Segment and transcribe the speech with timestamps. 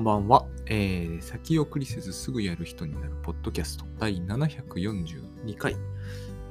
[0.00, 1.22] んばんは、えー。
[1.22, 5.76] 先送りせずすぐやる人になるポッドキャスト第742回、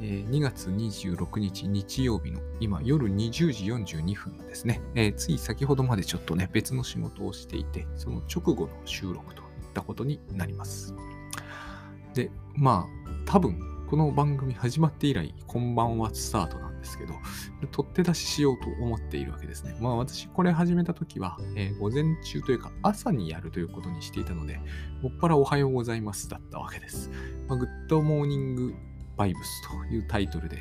[0.01, 3.65] えー、2月26日日曜日の今夜20時
[3.97, 10.93] 42分ですね、えー、つい先ほどまでちょっとね別の仕事をしていてその直後の収録といったことになります。
[12.13, 13.59] で、まあ多分
[13.89, 17.13] この番組始まって以来こんばんはスタートなですけど、
[17.71, 19.77] 取って出ししようと思っているわけですね。
[19.79, 24.59] まあ私これ始めた時は、えー、午前中というか朝にやるということにしていたので、
[25.01, 27.11] もっぱらおはようございますだったわけです。
[27.47, 28.73] まあ、グッドモーニング
[29.19, 30.57] バイブスというタイトルで、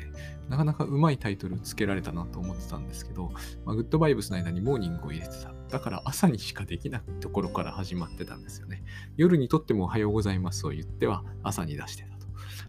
[0.49, 3.31] なかなかうまいタイトルつけられたなと思ってたんですけど、
[3.65, 5.53] まあ、グッドバイブスの間にモーニングを入れてた。
[5.69, 8.83] だから朝にしかできないところから始まってたんですよね。
[9.15, 12.18] 夜にとってもおはようございますを言っては朝に出してた。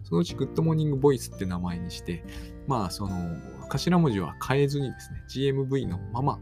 [0.02, 2.24] そのうちグッドモーニングボイスって名前にして、
[2.66, 3.36] まあその
[3.68, 6.40] 頭文字は変えずにですね、GMV のまま、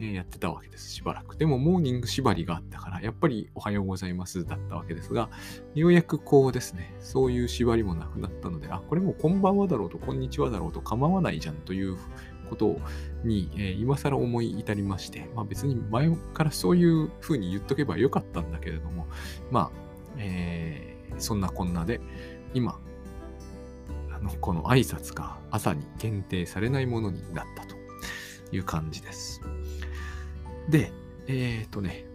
[0.00, 1.36] えやってたわけです、しばらく。
[1.36, 5.30] でも、モーニング縛りがあったから、やっぱりおはようございますだったわけですが、
[5.74, 11.96] ようやくこうですね、そういう縛りもなくなったので、あ、これもこんばんはだろうと、こんにちはだろうと構わないじゃんという
[12.48, 12.76] こと
[13.24, 19.06] に、えー、今更思い至りまして、まあ別に前からそういうふうに言っとけばよかったんだけれども、
[19.50, 19.70] まあ、
[20.18, 22.00] えー、そんなこんなで、
[22.54, 22.78] 今、
[24.12, 27.76] あのこの挨拶が朝に限定されないものになったと
[28.54, 29.40] いう感じです。
[30.68, 30.92] で、
[31.28, 32.06] えっ、ー、とね、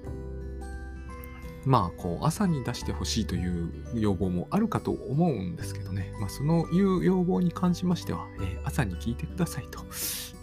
[1.65, 9.79] まあ、こう、朝に出してほしいという要望もあるかと思うんですけどね、まあ、そのいう要望に関しましては、えー、朝に聞いてくださいと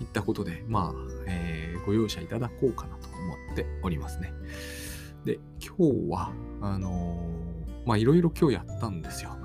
[0.01, 4.33] いったことで、まあ、えー、ご容赦いただこうかなと思っておりますね。
[5.25, 7.58] で、今日は、あのー、
[7.89, 9.39] まあ、いろいろ今日やったんですよ。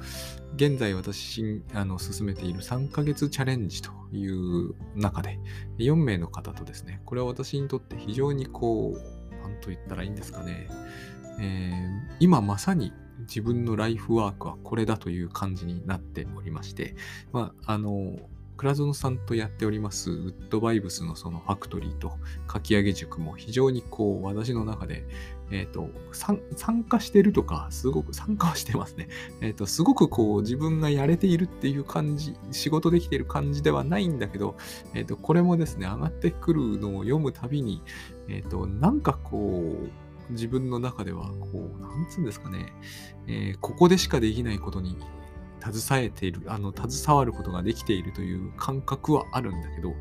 [0.58, 5.40] 現在私あの進めている3ヶ月チャレンジという中で
[5.80, 10.68] 4名の方とですね、これは私にとって非常にこう、なんと言ったらいいんですかね、
[11.40, 16.98] えー、今まさに自分のライフワークはこれだという感じになっておりまして、
[17.32, 18.18] まあ、あの、
[18.58, 22.18] 倉園さんとやっておりますウッドバイブスのそのファクトリーと
[22.52, 25.06] 書き上げ塾も非常にこう私の中で、
[25.52, 29.08] え、ー、と参加してるとかすごく参加はしてますね。
[29.42, 34.56] え、ー、とすごくこう自分がやれているっていう感じ仕事できている感じではないんだけど、
[34.94, 37.82] え、ー、とこれもですね上がってくるのを読むたびに、
[38.30, 39.76] えっとなんかこ
[40.30, 42.74] う自分の中ではこうなんつうんですかね、
[43.28, 44.98] えここでしかできないことに
[45.72, 49.94] 携えている、あの、携わることができているという感覚はあるんだけど、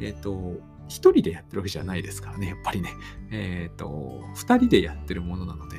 [0.00, 2.90] えっ、ー、と、一人でやってるわけじゃないですからね、やっぱりね。
[3.30, 5.76] えっ、ー、と、二人でやってるものなので、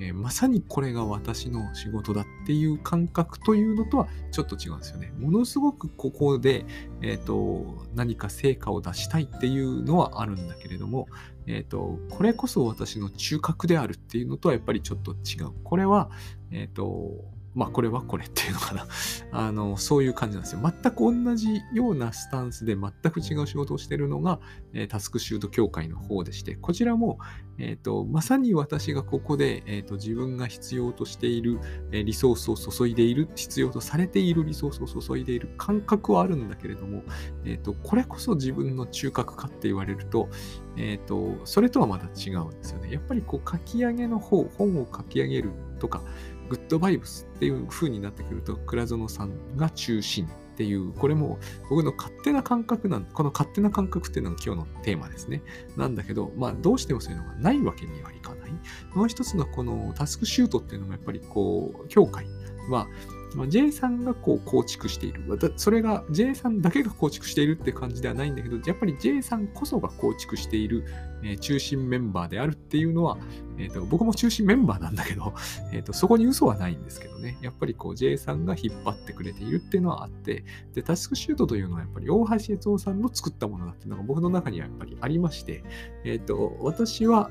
[0.00, 5.12] えー、まさにこれが私の仕事だっていう感覚というのとはちょっと違うんですよね。
[5.18, 6.64] ものすごくここで、
[7.02, 11.08] えっ、と、何か成果を出したいっていうのはあるんだけれども、
[11.46, 15.52] えっ、と、これこそ私の中核であるっていうのとはやっぱりちょっと違う。
[15.64, 16.10] これは、
[16.52, 17.10] えっ、と、
[17.54, 18.86] まあこれはこれっていうのかな。
[19.32, 20.60] あの、そういう感じなんですよ。
[20.62, 24.40] 全く同じようなスタンスで全く違う仕事をしているのが、
[24.72, 27.18] えー、タスクシュート協会の方でして、こちらも、
[27.58, 31.58] えっ、ー、と、まさに私がここで、えっ、ー、と、自分が必要としている、
[31.90, 37.02] えリソースを注いでいる、必要とされているリソースを注いでいる感覚はあるんだけれども、
[37.44, 40.28] えっ、と、これこそ自分の中核かって言われると、
[40.76, 42.92] えっ、と、それとはまた違うんですよね。
[42.92, 46.02] やっぱりこう書き上げの方、本を書き上げるとか、
[46.48, 51.38] グッドバイブスっていう風になってくると、倉園さんが中心っていう、これも
[51.70, 55.42] 僕の勝手な感覚なんこの勝手な感覚っていうのが今日のテーマですね。
[55.76, 58.50] なんだけど、まあどうしてもそういうのがないわけにはいかない。
[58.94, 62.26] もう一つのこのタスクシュートっていうのもやっぱりこう、境界
[62.70, 62.88] は、まあ、
[63.34, 65.22] ま J さんがこう構築している。
[65.56, 70.84] それが J さんだけが構築しているって感じではないんだけど、やっぱり J さんこそが構築している、
[71.22, 73.18] えー、中心メンバーであるっていうのは、
[73.58, 75.34] えーと、僕も中心メンバーなんだけど、
[75.72, 77.38] えーと、そこに嘘はないんですけどね。
[77.42, 85.64] やっぱりこう J さんが引っ張ってくれているっていうのはあって、で、タスクシュートというのはやっぱり大橋悦夫さんの作ったものだっていうのが僕の中にはやっぱりありまして、
[86.04, 87.30] えっ、ー、と、私は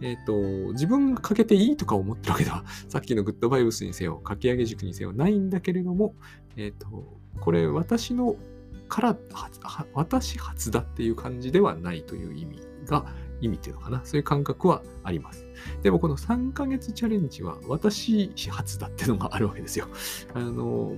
[0.00, 6.14] え、ー、と、自分がかけていいとか思ってるわけでは、 さっきのグッドバイブスにせよ、書き上げ塾にせよ、ないんだけれども、
[6.56, 8.36] えっ、ー、と、これ私の
[8.88, 9.16] から、
[9.92, 13.06] 私初だっていう感じではないという意味が、
[13.40, 14.00] 意味っていうのかな。
[14.04, 15.46] そういう感覚はあります。
[15.82, 19.88] でもこの3ヶ月チャレンジは私初だっていうのがあるわけですよ。
[20.34, 20.94] あの、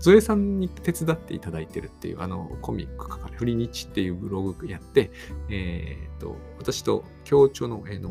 [0.00, 5.10] ゾエさんに手伝っていただいてるっていう、あの、コミック書かれ、フリニチっていうブログやって、
[5.50, 8.10] えっ、と、私と協調の、えー、の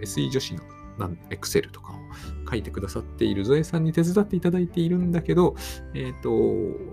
[0.00, 0.60] SE 女子の
[1.30, 1.96] エクセルとかを
[2.50, 5.56] 書いてくださっているゾエさんに手伝っていただいているんだけど、
[5.94, 6.30] えっ、と、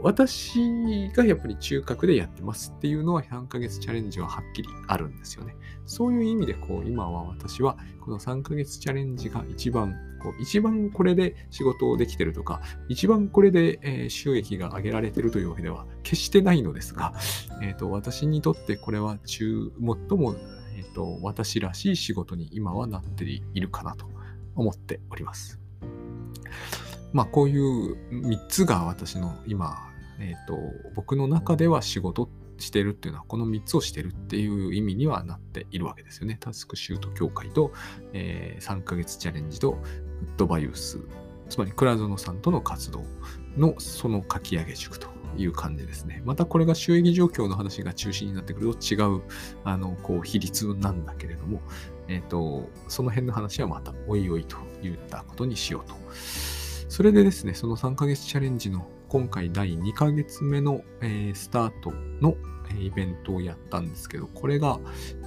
[0.02, 5.58] 私がやっぱり中核でやってますっていうのは3ヶ月チャレンジははっきりあるんですよね。
[5.88, 17.14] そういう意味で、こう、今は私はこの3ヶ月チャレンジが一番こう一番これで仕事をできてるとか、一番これで、え、収益が上げられてるというわけでは決してないのですが、
[17.62, 20.36] えーと、私にとってこれは中最も、
[20.76, 24.08] えーと、私らしい仕事に今はなっているかなと
[24.56, 25.60] 思っております。
[27.14, 29.78] まあこういう3つが私の今、
[30.20, 30.58] えーと
[30.96, 36.38] 僕の中では仕事ってしてるっていうのは、この3つをしてるっていう意味にはなっているわけですよね。
[36.40, 37.72] タスクシュート協会と、
[38.14, 39.82] えー、3ヶ月チャレンジと、グッ
[40.38, 41.00] ドバイウス、
[41.50, 43.04] つまり倉園さんとの活動
[43.56, 45.08] のその書き上げ塾と
[45.38, 46.22] いう感じですね。
[46.26, 49.22] またこれが収益状況の話が中心になってくると違う、
[49.64, 51.62] あの、こう、比率なんだけれども、
[52.08, 55.96] えっ、ー、と、その辺の話はまたおいおいといったことにしようと。
[56.90, 62.36] それでですね、その3ヶ月チャレンジの今回第2ヶ月目の、えー、スタートの、
[62.72, 64.80] え、イベントをやったんですけど、これが、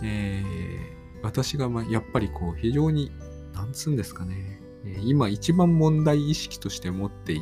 [0.03, 3.11] えー、私がまやっぱりこう非常に、
[3.55, 4.61] なんつうんですかね、
[5.05, 7.41] 今一番問題意識として持ってい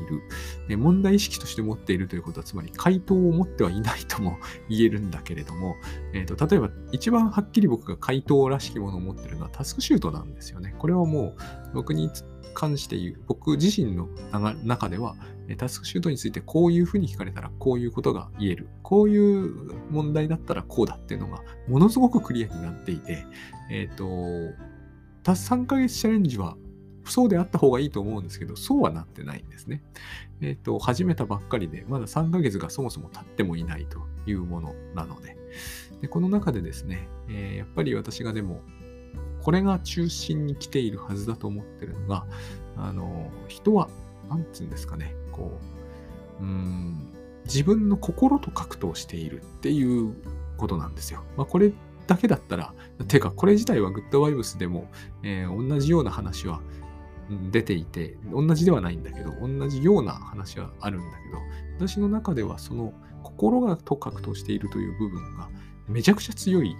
[0.68, 4.38] る、問題意識として持っているということは、つまり回答を持ってはいないとも
[4.68, 5.76] 言えるんだけれども、
[6.12, 10.74] えーと、例えば一番はっきり僕が回答らしきものを持っているのはタスクシュートなんですよね。
[10.78, 11.36] これはも
[11.72, 12.10] う僕に
[12.54, 14.08] 関して言う、僕自身の
[14.64, 15.16] 中では、
[15.56, 18.68] タスクシュートについてこういうふうに聞かれたらこういうことが言える。
[18.82, 23.24] こういう問題だったらこうだっていうのがものすごくクリアになっていて、
[23.70, 24.04] えっ、ー、と、
[25.24, 26.56] 3ヶ月チャレンジは
[27.04, 29.82] そうであった方がいいと思うんですけど、そうはなってないんですね。
[30.40, 35.36] えっ、ー、と、始めたばっかりで、まだ3ヶ月がそもそも経ってもいないというものなので、
[36.02, 38.62] でこの中でですね、えー、やっぱり私がでも
[39.42, 42.26] これが中心に来ているはずだと思ってるのが、
[42.76, 43.88] あの、人は、
[44.28, 45.58] なんて言うんですかね、こ
[46.40, 47.12] う、うん、
[47.44, 50.14] 自分の心と格闘しているっていう
[50.56, 51.22] ことなんですよ。
[51.36, 51.72] まあ、これ
[52.06, 52.74] だけだったら、
[53.06, 54.88] てか、これ自体はグッドワイブスでも、
[55.22, 56.60] えー、同じような話は
[57.50, 62.92] 出ていて、同じではないんだけど、同じような話はあるんだけど、私の中ではその
[63.22, 65.48] 心がと格闘しているという部分が
[65.86, 66.74] めちゃくちゃ強い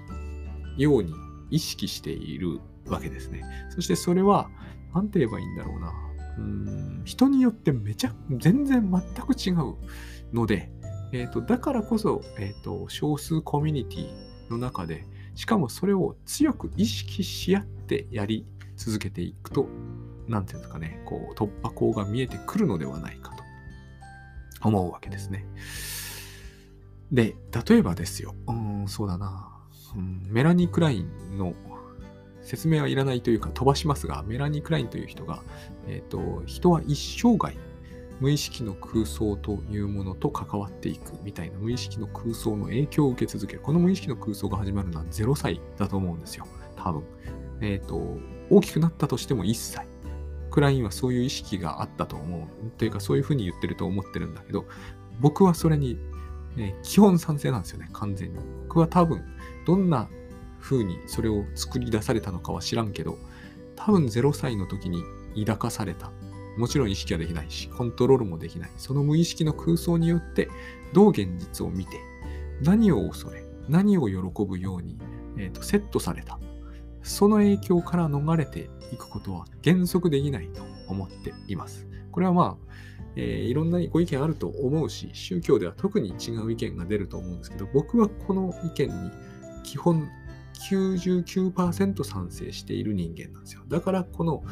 [0.76, 1.12] ように
[1.50, 3.44] 意識しているわけですね。
[3.70, 4.50] そしてそれは、
[4.94, 5.92] 何て言えばいいんだろうな。
[6.38, 9.76] うん人によってめちゃ、全然全く違う
[10.34, 10.70] ので、
[11.12, 18.46] えーと、だからこそ、えーと、少数コミュニティの中で、しかもそれを強く意識し合ってやり
[18.76, 19.68] 続けていくと、
[20.26, 25.46] 何て言うんですかね、こう突破口が見えてくるのではないかと思うわけですね。
[27.10, 27.36] で、
[27.66, 29.48] 例えばですよ、うん、そうだな。
[29.96, 31.54] うん、メラニー・クラインの
[32.48, 35.42] 説明はいらないというか飛ばしますが、メラニー・クラインという人が、
[35.86, 37.54] えっ、ー、と、人は一生涯
[38.20, 43.60] 無意識の空想というものと関わっていくみたいな無意識の空想の影響を受け続ける。
[43.60, 46.46] この無意識の空想が始まるのは0歳だと思うんですよ。
[46.74, 47.02] 多分。
[47.60, 48.16] えっ、ー、と、
[48.48, 49.86] 大きくなったとしても1歳。
[50.50, 52.70] クラインはそういう意識があったと思う。
[52.78, 54.64] というか、そういうふうに言ってると思ってるんだけど、
[55.20, 55.98] 僕はそれに、
[56.56, 58.38] ね、基本賛成なんですよね、完全に。
[58.68, 59.22] 僕は多分、
[59.66, 60.08] どんな
[60.60, 63.18] 風にそれを作り出されたのかは知らんけど、
[63.76, 65.02] 多分0歳の時に
[65.40, 66.10] 抱かされた。
[66.56, 68.70] もちろん意識はできないし、コントロールもできない。
[68.76, 70.48] その無意識の空想によって、
[70.92, 72.00] どう現実を見て、
[72.62, 74.98] 何を恐れ、何を喜ぶように、
[75.36, 76.40] えーと、セットされた。
[77.02, 81.86] その影響から逃れていくことは原則できないと思っています。
[82.10, 82.72] これはまあ、
[83.14, 89.10] えー、いろんなご意見あると思うし、宗教では特に違う意見が出ると思うんですけど、僕はこの意見に
[89.62, 90.08] 基本
[90.58, 93.62] 99%賛成している人間なんですよ。
[93.68, 94.42] だからこの、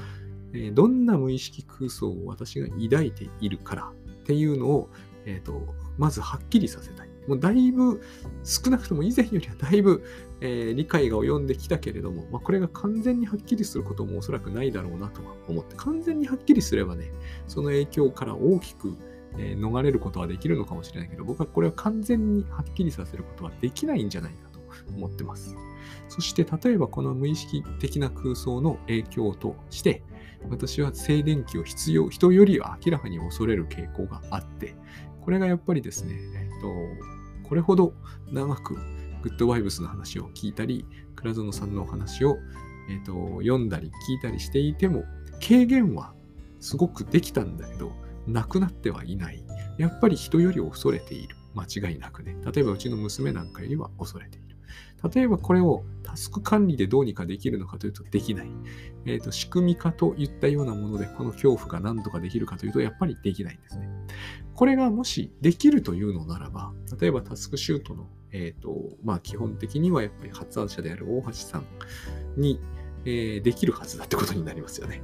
[0.53, 3.95] え、どんな無意識空想を私が抱いているからっ
[4.25, 4.91] ていうのを、
[5.25, 7.09] えーと、まずはっきりさせたい。
[7.27, 8.01] もうだいぶ
[8.45, 10.05] 少なくとも以前よりはだいぶ、
[10.41, 17.11] えー、理解が及んできたけれども、まあ、これが完全にはっきりすることもおそらくないだろうなとは思って、完全にはっきりすればね、
[17.49, 18.97] その影響から大きく、
[19.39, 24.46] えー、逃れることはできるのかもしれないけど、僕はこれは完全にはっきりさせることはできないんじゃないか
[24.95, 25.55] 思ってます。
[26.09, 30.03] そして例えばこの無意識的な空想の影響として、
[30.49, 34.75] 私は静電気を必要、人よりは明らかに恐れる傾向があって、
[35.21, 36.61] これがやっぱりですね、えっ
[37.43, 37.95] と、これほど
[38.31, 38.75] 長く
[39.23, 42.37] グッドバイブスの話を聞いたり、倉園さんのお話を、
[42.89, 45.05] えっと、読んだり聞いたりしていても、
[45.47, 46.15] 軽減は
[46.61, 47.93] すごくできたんだけど、
[48.27, 49.45] なくなってはいない。
[49.79, 51.37] やっぱり人より恐れている。
[51.55, 52.37] 間違いなくね。
[52.45, 54.46] 例えばうちの娘なんかよりは恐れている。
[55.09, 58.49] 例えばこれをタスク管理でどうにかできるのかというとできない。
[59.05, 63.89] えーと、仕組み化といったようなものでこの恐怖が何とかできるかというとやっぱりできないんですね。
[64.55, 71.65] これがもしできるというのならば、例えばタスクシュートの、えっ、ー、と、まあ基本的にはやっぱり発案者である大橋さん
[72.37, 72.59] に、
[73.05, 75.03] えー、できるはずだってことになりますよね。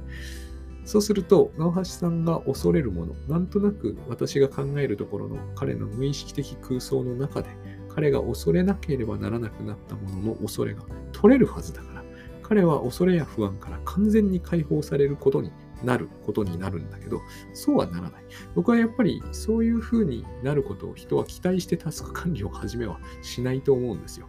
[0.85, 7.49] そうすると、大橋さんが恐れるもの、なんとなく私が考えるところの彼の無意識的空想の中で、
[7.95, 12.03] 彼が恐れなければならなくなったものの恐れが取れるはずだから、
[12.41, 15.51] 彼は恐れや不安から完全に解放されることに
[15.83, 17.21] なることになるんだけど、
[17.53, 18.23] そうはならない。
[18.55, 24.27] 僕はやっぱりそういう風になることを人は期待してタスク管理を始めはしないと思うんですよ。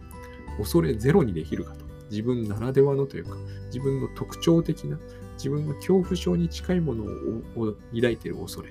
[0.57, 1.85] 恐れゼロにできるかと。
[2.09, 3.35] 自分ならではのというか、
[3.67, 4.99] 自分の特徴的な、
[5.37, 8.69] 自分の恐怖症に近いものを抱いている恐れ。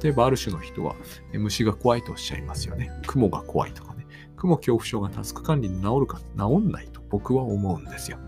[0.00, 0.94] 例えばある種の人は
[1.34, 2.90] 虫が怖いとおっしゃいますよね。
[3.06, 3.97] 雲が怖いとか。
[4.38, 8.18] 雲恐怖症がタスク管理に治るか治んないと僕は思うんですよ。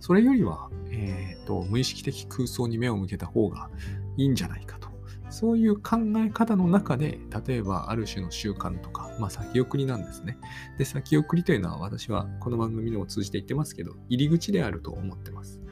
[0.00, 3.70] それよりは、えーと、無意識的空想に目を向けた方が
[4.16, 4.90] いいんじゃないかと。
[5.30, 10.36] そういう考え方の中で、例えばある種の習慣とか、まあ先送りなんですね。
[10.76, 15.62] で、先送りというのは私はこの番組でも通じて言ってますけど、入り口であると思ってます。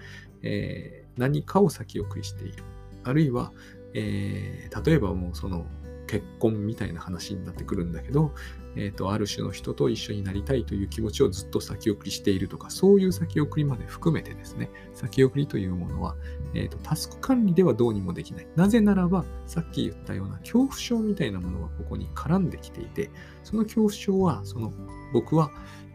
[0.43, 2.65] えー、何かを先送りしている。
[3.05, 3.53] あるいは、
[3.93, 5.67] えー、例えばもうその
[6.07, 8.33] 結婚みたいな話になってくるんだけど、
[8.77, 16.17] え、ー、と、ある種の人と一緒になりたいという気持ちをずっと先送りしているとか、そういう先送りまで含めてですね、先送りというものは、
[16.55, 18.49] え、ー、と、タスク管理ではどうにもできない。
[18.57, 23.11] なぜならば、さっき言ったような恐怖症みたいなものがここに絡んできていて、
[23.43, 24.73] その恐怖症は、その、
[25.13, 25.51] 僕は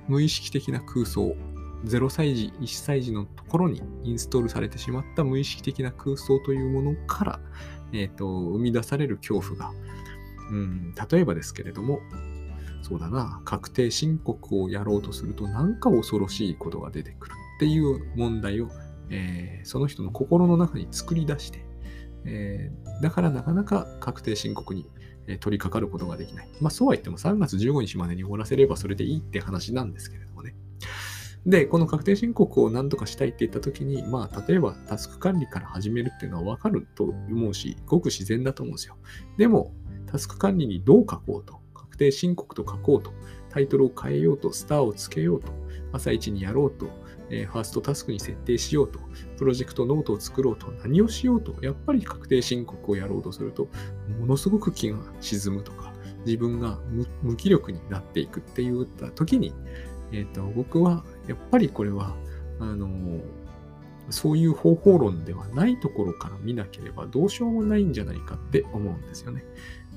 [0.08, 1.36] 無意識的な空想、
[1.86, 7.40] 0歳児、1歳児のところにインストールされてしまった無意識的な空想というものから、
[7.94, 9.72] え、ー、と、生み出される恐怖が、
[10.52, 12.00] うん、例えばですけれども、
[12.86, 18.70] そうだな、確定申告をやろうとすると何か恐ろしいことが出てくるっていう問題を、
[19.10, 21.66] えー、その人の心の中に作り出して、
[22.26, 24.88] えー、だからなかなか確定申告に
[25.40, 26.50] 取り掛かることができない。
[26.62, 30.56] まあそうは言っても3月15日までに終わらせればそれでいいって話なんですけれどもね。
[31.48, 38.96] で、この確定申告を何とかしたいって言った時に、まあ例えばタスク管理から始めるっていうのはわかると思うし、ごく自然だと思うんですよ。
[39.38, 39.74] でも、
[40.06, 41.65] タスク管理にどう書こうと、
[41.96, 43.14] 確定申告と書こうと、
[43.50, 45.54] タイトルを変えようと、スターをつけようと、
[45.94, 46.88] 朝一にやろうと、
[47.30, 49.00] え、ファーストタスクに設定しようと、
[49.38, 53.70] プロジェクトノートを作ろうと、何をしようと、やっぱり確定申告をやろうとすると、
[54.20, 55.94] ものすごく気が沈むとか、
[56.26, 56.80] 自分が
[57.22, 59.54] 無気力になっていくって言った時に、
[60.12, 62.16] えーと、僕はやっぱりこれは
[62.60, 62.90] あの、
[64.10, 69.44] そういう方法論ではないところから見なければどうしようもないんじゃないかって思うんですよね。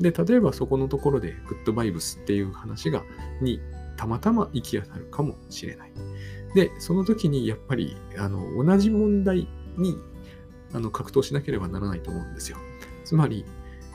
[0.00, 3.02] で、例えばそこのところでグッドバイブスっていう話が、
[3.40, 3.60] に
[3.96, 5.92] たまたま行き当たるかもしれない。
[6.54, 9.96] で、その時にやっぱり、あの、同じ問題に、
[10.72, 12.58] あの、格闘しなければならないと思うんですよ。
[13.04, 13.44] つまり、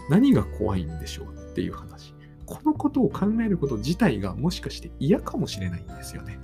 [0.10, 2.14] 何が怖いんでしょうっていう話。
[2.46, 6.40] このことを考えること自体がもしかして嫌かもしれないんですよね。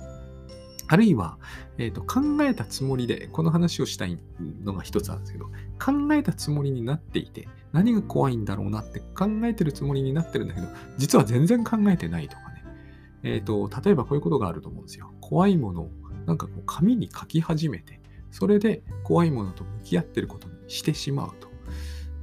[0.92, 1.38] あるいは、
[1.78, 4.18] えーと、考えたつもりで、この話をしたい
[4.64, 5.44] のが一つあるんですけど、
[5.78, 10.66] 考えたつもりになっていて、何が怖いんだろうなって考えてるつもりになってるんだけど、
[10.98, 12.64] 実は全然考えてないとかね。
[13.22, 15.12] えっ、ー、と、例えばこういうことがあると思うんですよ。
[15.20, 15.90] 怖いものを
[16.26, 18.00] なんかこう紙に書き始めて、
[18.32, 21.48] それで怖いものと向き合ってることにしてしまうと。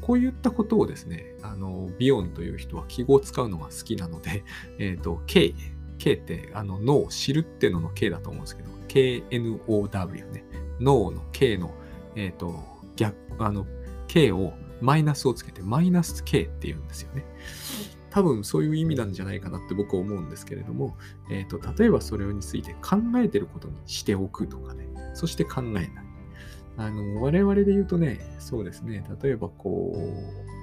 [0.02, 4.44] こういったことをですね、あの、ビヨンという人は記号を使うのが好きなので、
[4.78, 5.54] えっ、ー、と、K、
[5.98, 10.44] K ってあの脳を知るっていうのの K だと思うんですけど、KNOW ね。
[10.80, 11.74] 脳の K の、
[12.16, 12.64] えっ、ー、と、
[12.96, 13.66] 逆、あの、
[14.08, 17.26] K をマイナスをつけてマイナス K って言うんですよね。
[18.10, 20.98] 多分そういう意味なんじゃないかなって僕は思うんですけれども、
[21.30, 25.92] えーと、例えばそれについて考えてることにしておくとかね、そして考えない。
[26.80, 30.57] あの我々で言うとね、そうですね、例えばこう、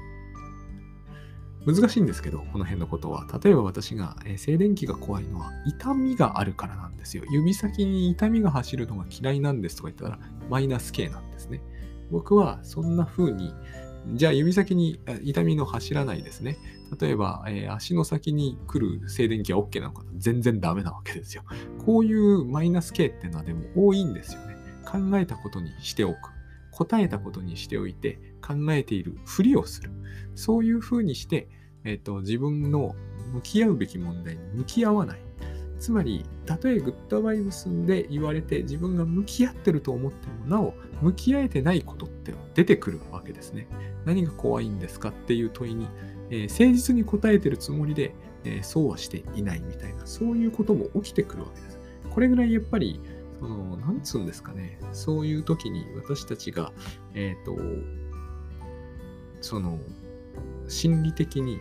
[1.67, 3.27] 難しいんですけど、この辺のことは。
[3.43, 7.25] 例えば私が、えー、静電気が怖いのは痛みがあるからなんですよ。
[7.31, 10.19] 指先に痛みが走るのが嫌いなんですとか言ったら、
[10.51, 11.63] マイナス K なんですね。
[12.11, 13.55] 僕はそんな風に、
[14.13, 16.59] じゃあ指先に痛みの走らないですね。
[17.01, 21.45] 例えば、えー、足の先に来る静電気は OK なのか全然ダメなわけですよ。
[21.87, 24.55] こういうマイナス K っていうのはでも多いんですよね。
[24.85, 26.34] 考えたことにしておく。
[26.75, 29.91] 答えたことにしておいて考えているふりをする。
[30.35, 31.49] そういうふうにして、
[31.85, 32.95] えっ、ー、と、自分の
[33.33, 35.21] 向き合うべき問題に向き合わない。
[35.79, 43.69] つまり、たとえグッドバイブスで言われて自分が向き合ってると思ってもなお向き合えてないことって出てくるわけですね。
[44.05, 45.89] 何が怖いんですかっていう問いに、
[46.31, 48.15] えー、誠実に答えてるつもりで
[48.45, 51.79] えー、そうはしていないみたいな、そういうことも起きてくるわけです。
[52.11, 53.01] これぐらいやっぱり、
[53.45, 56.73] その、なんつうんですかね、そういう時に私たちが、
[57.13, 57.59] えっ、ー、と、
[59.43, 59.79] その、
[60.67, 61.59] 心理的に、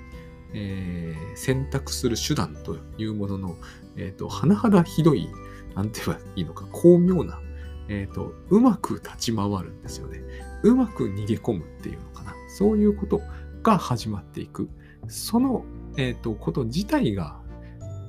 [0.53, 3.57] えー、選択する手段というものの、
[3.97, 5.27] えっ、ー、と、甚だひどい、
[5.75, 7.41] なんて言えばいいのか、巧妙な、
[7.89, 10.21] えっ、ー、と、うまく立ち回るんですよね。
[10.63, 12.33] うまく逃げ込むっていうのかな。
[12.47, 13.19] そういうこと
[13.61, 14.69] が始まっていく。
[15.09, 15.65] その、
[15.97, 17.41] えっ、と、こと自体が、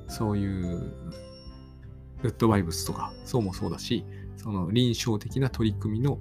[0.07, 0.93] そういう
[2.21, 4.05] グッドバイブスとか、そうもそうだし、
[4.37, 6.19] その臨床的な取り組みの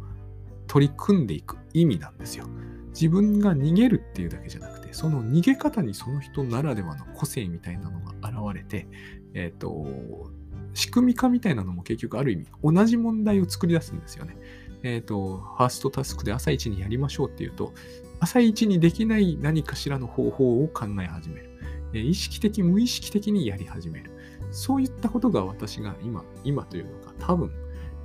[0.67, 2.47] 取り組んでいく意味なんですよ。
[2.89, 8.87] 自分が逃げるっていうだけじゃなくて、その逃げ方にその人ならではの個性みたいなのが現れて、
[9.35, 10.31] えっ、ー、と、
[10.75, 14.37] 仕組み化みたいなのも結局ある意味同じ問題を作り出すんですよね。
[14.83, 17.73] えっ、ー、と、ファーストタスクで朝一にやりましょうっていうと、
[18.21, 21.51] 朝一にできない何かしらの方法を考え始める。
[21.93, 24.11] 意識的、無意識的にやり始める。
[24.55, 27.51] そういったことが私が今、今というのが多分、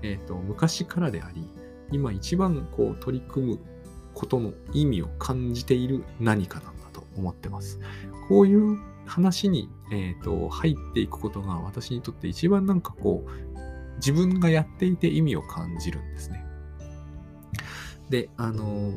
[0.01, 1.47] え、ー、と、昔からであり、
[1.91, 3.59] 今一番こう取り組む
[4.15, 7.79] ことの意味を感じている何かなんだと思ってます。
[8.27, 13.29] こういう話に、えーと、入っていくことが私にとって一番なんかこう
[13.97, 16.43] 自分がやっていて意味を感じるんですね。
[18.09, 18.91] で、あの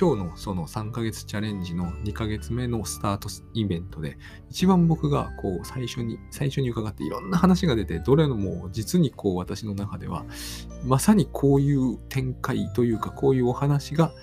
[0.00, 4.16] 今日のその3ヶ月チャレンジの2ヶ月目のスタートイベントで、
[4.48, 10.24] 一番僕がこう最初に、最初に伺っていろんな話が出て、どれも実にこう私の中では、
[10.86, 14.14] まさにこういう展開というか、こういうお話が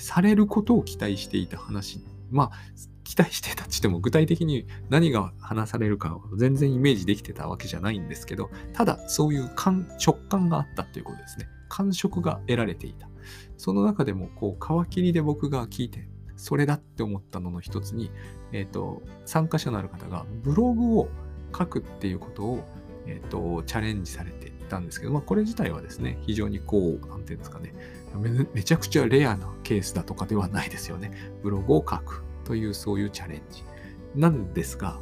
[0.00, 2.04] されることを期待していた話。
[2.30, 2.50] まあ、
[3.02, 11.46] 期待してたとしても具体的に何が話されるか全然イメージできてたわけじゃないんですけど、ただそういう感直感があったということですね。
[11.72, 13.08] 感触が得られていた。
[13.56, 18.10] その中でも、こう、皮切りで僕が聞いて、それだって思ったのの一つに、
[18.52, 21.08] えっ、ー、と、参加者のある方がブログを
[21.56, 22.64] 書くっていうことを、
[23.06, 27.72] えっ、ー、と、チャレンジされていたんですけど、まあ、これ自体はですね、非常にこう、なんていうんですかね、
[28.52, 31.10] めちゃくちゃレアなケースだとかではないですよね。
[31.42, 33.64] ブログを書くというそういうチャレンジ
[34.14, 34.98] なんですが、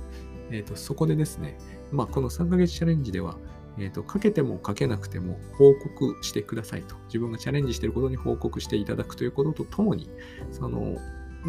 [0.52, 1.58] えーと、そこでですね、
[1.90, 3.38] まあ、この3ヶ月チャレンジでは、
[3.78, 6.96] えーと、書けても書けなくても報告してくださいと。
[7.06, 10.10] 自分がチャレンジしていることに報告していただくということとともに、
[10.50, 10.97] その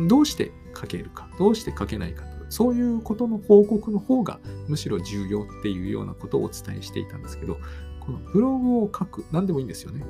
[0.08, 7.58] どうして書けるか、どうして書けないか、そういうことの報告の方がむしろ重要っていうようなことをお伝えしていたんですけど、
[8.00, 10.04] このブログを書く、何でもいいんですよね。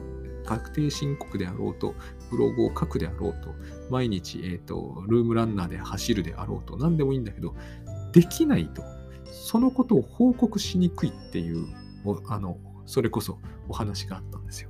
[0.46, 1.94] 確定申告であろうと、
[2.30, 3.54] ブログを書くであろうと、
[3.90, 7.54] 毎日、えーと、ルームランナーで走るであろうと、何でもいいんだけど、
[8.12, 8.82] できないと、
[9.26, 11.68] そのことを報告しにくいっていう、
[12.28, 14.70] あの、それこそお話があったんですよ。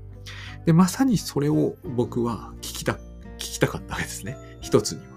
[0.66, 3.00] で、まさにそれを僕は聞きた、聞
[3.38, 4.38] きたかったわけですね。
[4.62, 5.12] 一つには。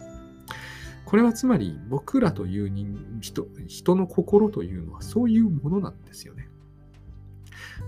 [1.04, 2.68] これはつまり僕らという
[3.20, 6.48] 人人人の心というのはそういうものなんですよね。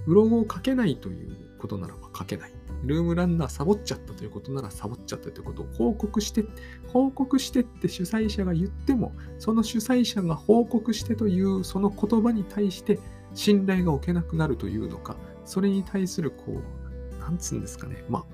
[0.06, 2.52] ブログを書けないということならば書けない。
[2.84, 6.44] ルームランナーサボっちゃったということならサボっちゃったということを報告して、
[6.92, 12.98] 報告してって主催者が言っても、その主催者が報告してというその言葉に対して
[13.37, 18.25] 信頼が置けなくなるというのか、それに対するこう、なんつうんですかね、まあ、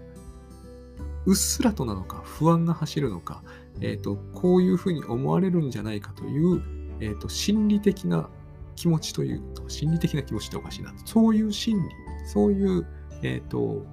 [1.26, 3.42] うっすらとなのか、不安が走るのか、
[3.80, 6.62] えっ、ー、と、こういうふうに思われるんじゃないかという、
[7.00, 8.30] えっ、ー、と、心理的な
[8.76, 10.94] 気持ちというと、心理的な気持ちっておかしいな。
[11.04, 11.82] そういう心理、
[12.26, 12.86] そういう、
[13.22, 13.84] えっ、ー、と、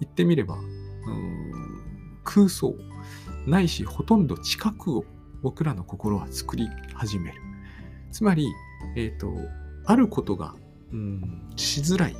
[0.00, 1.76] 言ってみれば、うん
[2.24, 2.74] 空想、
[3.46, 5.04] ないしほとんど近くを
[5.42, 7.40] 僕らの心は作り始める。
[8.10, 8.48] つまり、
[8.96, 9.32] えっ、ー、と、
[9.86, 10.54] あることが、
[10.92, 12.16] うん、しづらい、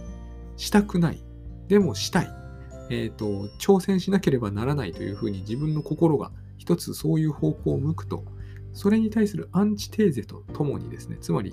[0.56, 1.22] したくない、
[1.68, 2.30] でもしたい、
[2.90, 8.24] えっ、ー、と、挑戦しなければならないというふうに自分の心が一つそういう方向を向くと、
[8.72, 11.52] それに対するアンチテーゼとともにですね、つまり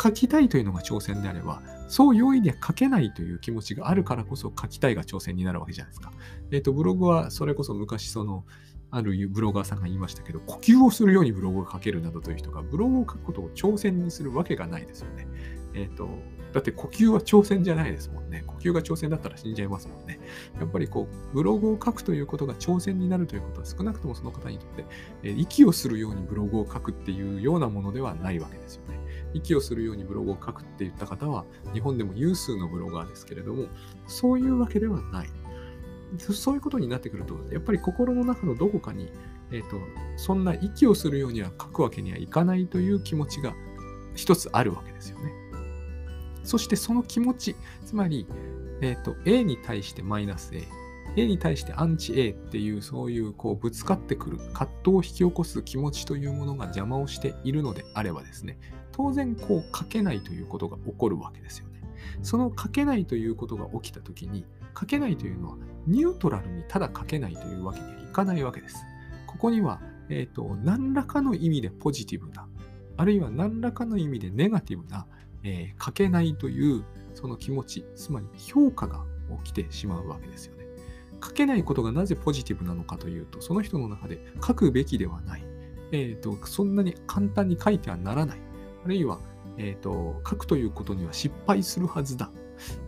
[0.00, 6.12] 書きたいというのが挑戦であれば、そう容易には書けないという気持ちがあるからこそ書きたいが挑戦になるわけじゃないですか。
[6.50, 8.44] えっ、ー、と、ブログはそれこそ昔その、
[8.92, 15.26] あるブロガーさんが言いましたけど、呼吸をするようにブログを書けるなどという人が、ブログを書くことを挑戦にするわけがないですよね。
[15.72, 16.08] えっ、ー、と、
[16.52, 18.44] だって呼吸は挑戦じゃないですもんね。
[18.46, 20.20] 呼吸が挑戦だったら死んじゃいますもんね。
[20.60, 24.84] やっぱりこう、ブログを書くということが挑戦になるということは少なくともその方にとって、
[25.22, 29.00] えー、息をするようにブログを書くっていうようなものではないわけですよね。
[29.32, 33.68] 息をするようにブログを書くって言った方は、日本でも有数のブロガーですけれども、
[34.06, 35.41] そういうわけではない。
[36.18, 39.10] そういうことになってくると、やっぱり心の中のどこかに、
[39.50, 39.76] え、ー、と、
[40.16, 43.54] そんな息をするようには書くわけにはいかないという気持ちが
[44.14, 45.32] 一つあるわけですよね。
[46.44, 48.26] そしてその気持ち、つまり、
[48.80, 50.66] えっ、ー、と、A に対してマイナス A、
[51.16, 58.58] A に対してアンチ A っていうそういうこうぶつかってくる葛藤を引き起こす気持ちというものが邪魔をしているのであればですね、
[58.92, 61.82] 当然こう書けないということが起こるわけですよね。
[62.22, 64.46] その書けないということが起きたときに、
[64.78, 65.56] 書けないというのは
[65.86, 68.84] ニュートラルにただ書けないというわけにはいかないわけです。
[69.26, 72.46] ここには、えーと、何らかの意味でポジティブな、
[72.96, 75.06] あるいは何らかの意味でネガティブな、
[75.42, 79.04] えー、書けないというその気持ち、つまり評価が
[79.44, 80.66] 起きてしまうわけですよね。
[81.24, 85.44] 書けないことがなぜポジティブなのかというと、その人の中で書くべきではない。
[85.92, 88.40] えーと、そんなに簡単に書いてはならない。
[88.84, 89.18] あるいは、
[89.58, 92.30] えーと、書くということには失敗するはずだ。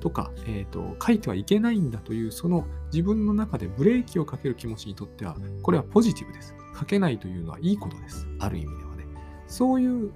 [0.01, 6.55] とか、えーと、書いてはいけないんだという、その自分の中でブレーキをかける気持ちにとっては、これはポジティブです。
[6.79, 8.27] 書けないというのはいいことです。
[8.39, 9.07] ある意味ではね。
[9.47, 10.13] そういう、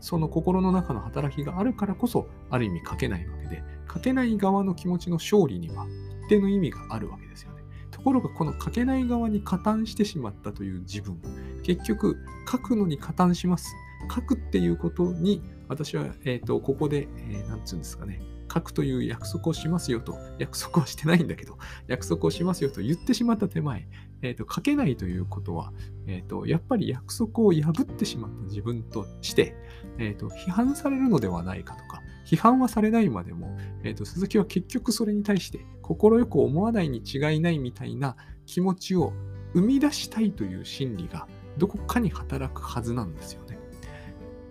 [0.00, 5.86] その心の中の働きがあるからこそ、ある意味書けないわけで、書けない側の気持ちの勝利には
[6.24, 7.62] 一定の意味があるわけですよね。
[7.90, 11.20] ところが、この書けない側に加担してしまったという自分、
[11.62, 12.16] 結局、
[12.50, 13.74] 書くのに加担します。
[14.14, 23.88] 書くっていうことに、私は、え、ー、と、ここで、えー、なんつうんですかね、書くという約束をしますよと、約束はしてないんだけど、約束をしますよと言ってしまった手前、
[24.22, 25.72] えーと、書けないということは、
[26.06, 29.54] えーと、やっぱり約束を破ってしまった自分として、
[29.98, 39.12] えーと、批判されるのではないかとか、批判はされないまでも、えー、と鈴木は結局それに対して快く思わないに違いないみたいな気持ちを
[39.54, 43.58] 生み出したいという心理がどこかに働くはずなんですよね。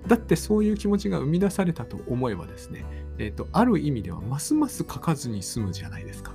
[0.08, 2.86] だってそういう気持ちが生み出されたと思えばですね、
[3.20, 6.34] えっ、ー、と、ある意味ではますます書かずに済むじゃないですか。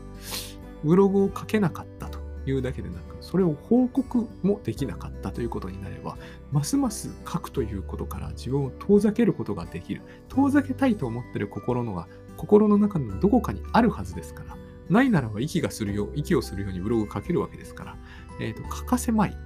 [0.84, 6.16] ブログを書けなかったというだけでなく、それを報告もできなかったということになれば、
[6.50, 10.02] ますます書くということから自分を遠ざけることができる。
[10.28, 14.56] 遠ざけたいと思っている心のが、心の中のどこかにあるはずですから、
[14.88, 17.96] ないならば息がするよう、息をするようにブログを書けるわけですから、
[18.40, 19.36] え、ー、と、書かせまい。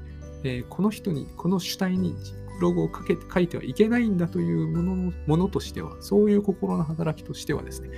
[0.43, 2.15] えー、この人に、この主体に
[2.46, 7.91] ブログを書け書いてはいけないんだというもののものとしては、そういう心の働きとしてはですね、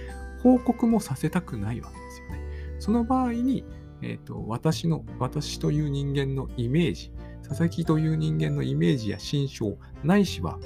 [0.43, 2.41] 報告もさせたくないわけですよね。
[2.79, 3.65] その場合に、
[4.03, 7.13] えーと、私の、私という人間のイメージ、
[7.47, 10.59] 佐々木という人間のイメージや心象、ないしは、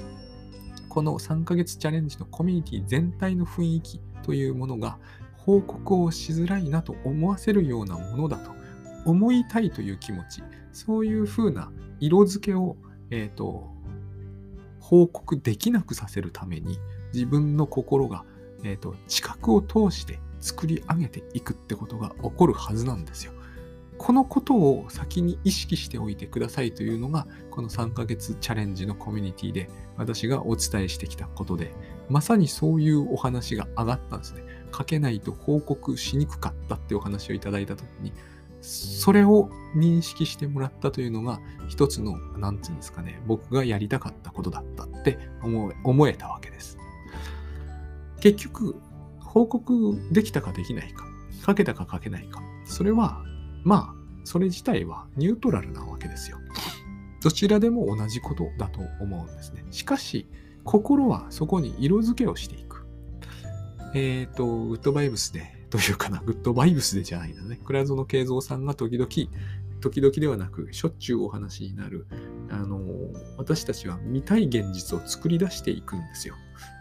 [0.89, 4.99] この3ヶ月チャレンジのコミュニティ全体の雰囲気というものが、
[5.37, 8.51] 報告をしづらいなと思わせるようなものだと
[9.05, 12.77] 思いたいという気持ち、そういうふうな色付けを、
[13.09, 13.72] えーと
[14.83, 16.77] 報告できなくさせるために
[17.13, 18.25] 自分の心が、
[18.65, 23.31] えーと、知覚を通して作り上げていくってことが起こるはずなんですよ。
[23.97, 31.71] このことを先に意識しておいてくださいというのが、この3ヶ月チャレンジのコミュニティで私がお伝えしてきたことで、
[32.09, 34.43] まさにそういうお話が上がったんですね。
[34.77, 38.11] 書けないと報告しにくかったってお話をいただいたときに、
[38.63, 46.77] それを認識してもらったというのが一つの、なんていうんですかね、僕がやりたかったことだったって思思えたわけです。
[48.21, 48.75] 結局、
[49.19, 51.05] 報告できたかできないか、
[51.45, 53.21] 書けたか書けないか、それは、
[53.63, 56.37] まあ、それ自体はニュートラルなわけですよ。
[57.21, 59.65] どちらでも同じことだと思うんですね。
[59.71, 60.27] しかし、
[60.63, 62.85] 心はそこに色付けをしていく。
[63.93, 67.59] えっ、ー、と、グッドバイブスでというかな、グッドバイブスでじゃないんだね。
[67.65, 69.09] 倉園慶三さんが時々、
[69.81, 72.05] 時々ではなく、しょっちゅうお話になる、
[72.51, 72.79] あの、
[73.37, 76.35] 私たちは見たい現実を作り出していくんですよ。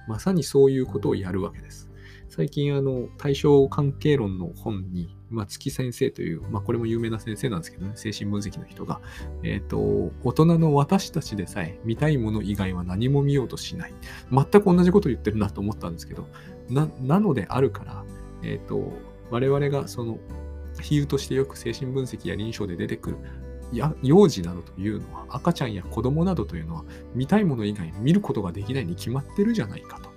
[0.09, 1.89] まさにそういうことをやるわけです。
[2.29, 9.01] 最近、あの、対象関係論の本に、松木先生という、まあ、これも有名な先生なんですけどね、精神分析の人が、
[9.43, 13.95] えっ、ー、と、大人の私たちでさえ見たいもの以外は何も見ようとしない。
[14.31, 16.29] 全く同じこと言ってるなと思ったんですけど、
[16.69, 18.05] な、なのであるから、
[18.43, 18.93] えっ、ー、と、
[19.31, 20.19] 我々がその
[20.81, 23.19] 比喩としてよく精神分析や臨床で出てくる
[23.73, 30.11] や幼児などというのは赤ちゃんや子供などというのは見たいもの以外見ることができないに決まってるじゃないかと。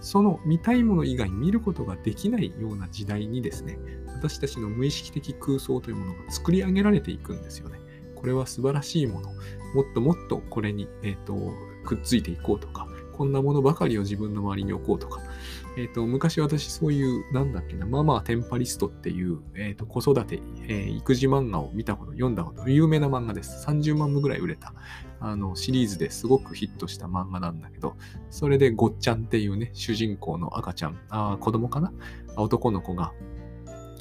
[0.00, 3.78] その見たいもの以外見ることができないような時代にですね、
[4.14, 7.80] 私たちの無意識的空想というものが作り上げられていくんですよね。
[8.14, 9.30] これは素晴らしいもの。
[9.74, 11.52] もっともっとこれに、えーと
[11.84, 15.22] くっついていこうとか、こんなものばかりを自分の周りに置こうとか、
[15.78, 23.64] えっ、ー、と、昔私そういう、なんだっけな、ママテンパリストっていう、えっ、ー、と、子育て、えー、育児漫画を見たこと、読んだこと、有名な漫画です。
[23.64, 24.74] 30万部ぐらい売れた、
[25.20, 27.96] あの、シリーズですごくヒットした漫画なんだけど、
[28.28, 31.92] それでごっちゃんっていうね、主人公の赤ちゃん、あ子供かな？
[32.36, 33.12] 男の子が、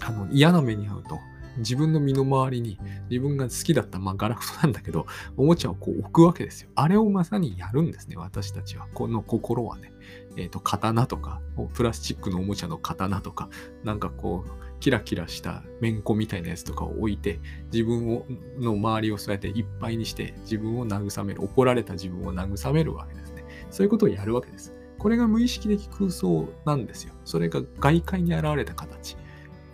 [0.01, 1.19] あの、嫌な目に遭うと、
[1.57, 5.05] 自分の身の回りに自分が好きだった、まあガラクトなんだけど、
[5.37, 6.69] おもちゃをこう置くわけですよ。
[6.75, 8.87] あれをまさにやるんですね、私たちは。
[8.93, 9.91] この心はね。
[10.37, 11.41] えっ、ー、と、刀とか、
[11.73, 13.49] プラスチックのおもちゃの刀とか、
[13.83, 17.39] なんかこう、キラキラしためんこみたいなやつとかを置いて、
[17.73, 18.25] 自分を
[18.59, 23.43] の周りをそうやっていっぱいにして、自分を慰める、怒られた自分を慰めるわけですね。
[23.71, 24.73] そういうことをやるわけです。
[24.99, 27.13] これが無意識的空想なんですよ。
[27.25, 29.17] それが外界に現れた形。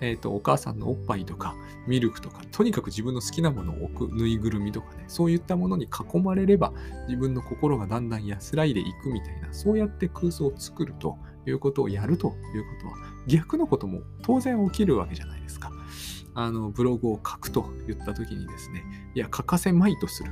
[0.04, 1.56] えっ、ー、と、お母さんのおっぱいとか、
[1.88, 6.74] ミルクとか、とにかく自分の好きなものを置くぬいぐるみとかね、そういったものに囲まれれば、
[7.08, 15.72] 自分の心がだんだん安らいでいくみたいな、そうやって空想を作るということをやるということは、逆のことも当然起きるわけじゃないですか。
[16.36, 18.84] あの、ブログを書くと言った時にですね、
[19.16, 20.32] いや、書かせまいとする。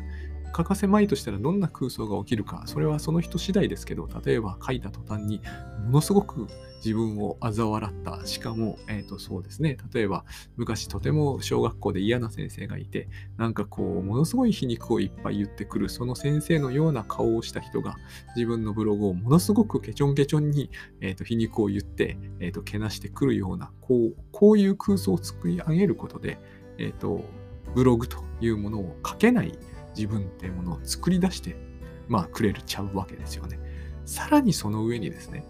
[0.52, 5.42] 欠かせまいとしたらどんな空想が起きるか、それはその人次第ですけど、例えば書いた途端に
[5.86, 6.48] ものすごく
[6.84, 8.26] 自分を嘲笑った。
[8.26, 9.78] しかも、えっ、ー、と、そうですね。
[9.94, 10.26] 例えば、
[10.58, 17.96] 昔とても小学校で嫌な先生がいて、なんかこう、ものすごい皮肉をいっぱい言ってくる、その先生のような顔をした人が、
[18.36, 26.40] 自分のブログをものすごくケチョンケチョンに、え、ー、と、皮肉を言って、えっ、ー、と、けなしてくるような、こう、こういう空想を作り上げることで、
[26.80, 27.24] えっ、と、
[27.76, 29.58] ブログというものを書けない
[29.96, 31.56] 自分っていうものを作り出して、
[32.08, 33.60] まあ、くれるちゃうわけですよね。
[34.06, 35.46] さらにその上にですね、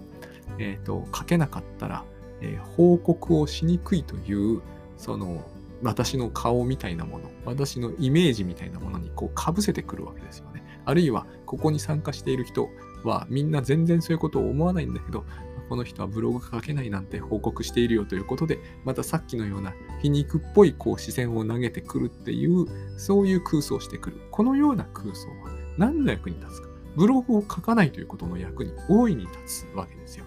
[0.60, 2.04] えっ、ー、と、書けなかったら、
[2.42, 4.62] えー、報告をしにくいという、
[4.98, 5.44] その、
[5.82, 10.64] 私の顔みたいなもの、私のイメージみたいなものにこう被せてくるわけですよね。
[10.86, 12.70] あるいは、ここに参加している人
[13.04, 15.26] はみんな全然そういうことを思わないんだけど、
[15.72, 22.66] この人はブログ書けないなんて報告しているよということで、またさっきのような皮肉っぽいこう視線を投げてくるっていう、
[23.00, 24.22] そういう空想をしてくる。
[24.32, 25.36] このような空想は
[25.78, 26.68] 何の役に立つか。
[26.98, 30.26] ブログを書かないということの役に大いに立つわけですよ。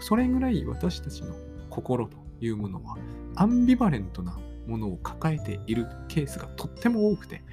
[0.00, 1.36] それぐらい私たちの
[1.68, 2.98] 心というものは
[3.36, 7.44] アンビバレントなものを抱えているケースがとっても多くて、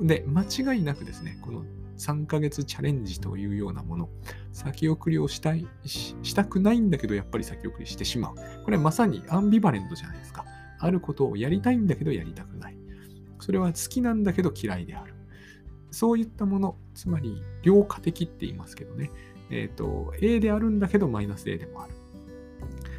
[0.00, 1.62] で、間違いなくですね、この
[2.00, 4.08] 3ヶ月チャレンジというようなもの、
[4.52, 8.34] 先送りをしたいし、したくないんだけど、やっぱり先送りしてしまう。
[8.64, 10.44] これまさにアンビバレントじゃないですか。
[10.78, 12.78] あることをやりたいんだけど、やりたくない。
[13.38, 15.14] それは好きなんだけど嫌いである。
[15.90, 19.10] そういったもの、つまり、両化的って言いますけどね。
[19.50, 21.94] えっ、ー、と、A であるんだけど、マイナス A でもある。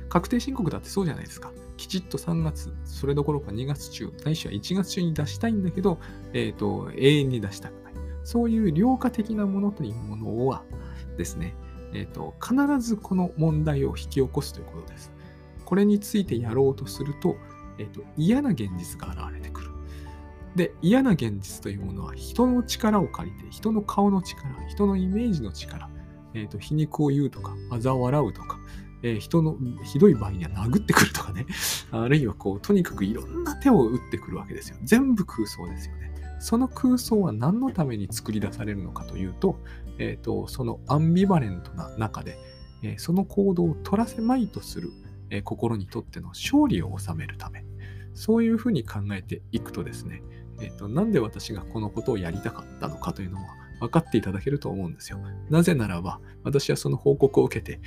[0.09, 1.53] 確定申告だってそうじゃないですか。
[1.77, 5.99] きちっと3月、それどころか2月中、ないしは1月中に出したいんだけど、
[6.33, 7.90] えっ、ー、と、永遠に出したくない。
[8.23, 10.63] そういう良化的なものというものは
[11.17, 11.55] ですね、
[11.93, 15.12] え、ー、と、必ずこの問題を引き起こすということです。
[15.65, 17.36] これについてやろうとすると、
[17.77, 19.71] え、ー、と、嫌な現実が現れてくる。
[20.55, 25.89] で、嫌な現実というものは人の力を借りて、人の顔の力、人のイメージの力、
[26.34, 28.60] え、ー、と、皮肉を言うとか、嘲笑うとか、
[29.03, 31.45] えー、人のひどい場合には殴ってくるとかね、
[31.91, 34.77] あるいはこう、とにかくいろんな手を打ってくるわけですよ。
[34.84, 36.11] 全部空想ですよね。
[36.41, 39.60] その空想は何のために作り出されるのかというと、
[39.99, 42.36] えーと、そのアンビバレントな中で、
[42.82, 44.89] えー、その行動を取らせまいとする、
[45.30, 47.63] えー、心にとっての勝利を収めるため、
[48.15, 50.23] そういうふうに考えていくとですね、
[50.60, 53.43] えーと、なんで私がこのことをやりたかったのかというのは
[53.80, 55.19] 分かっていただけると思うんですよ。
[55.51, 57.80] なぜならば、私はその報告を受けて、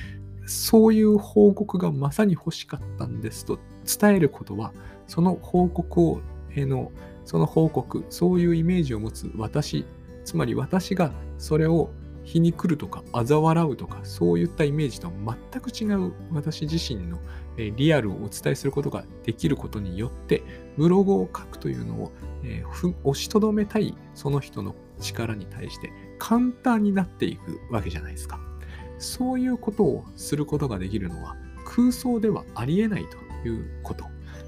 [0.46, 3.58] そういう報告がまさに欲しかったんですと
[3.98, 4.72] 伝えることは、
[5.08, 6.92] その報告を、えー、の
[7.24, 9.84] その報告、そういうイメージを持つ私、
[10.24, 11.90] つまり私がそれを
[12.24, 17.18] 皮肉るとか嘲笑うとかそういったイメージと全く違う私自身の
[17.76, 20.42] リアルをお伝えすることができることによって
[20.76, 28.40] ブログを書くというのを、えー、押しとどめたいその人の力に対して簡単になっていくわけじゃないですか。
[28.98, 34.04] そういうことをすることができるのは空想ではありえないということ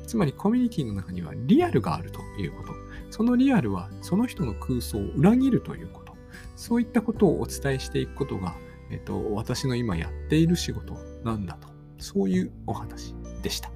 [0.07, 2.73] つまりコミュニティの中にはリアルがあるということ。
[3.11, 6.15] そのリアルはその人の空想を裏切るということ。
[6.55, 8.55] そういったことをお伝えしていくことが、
[8.91, 11.69] えっと、私の今やっている仕事なんだと。
[11.99, 13.71] そういうお話でした。